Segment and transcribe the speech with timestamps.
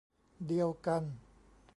[0.47, 1.03] เดียวกัน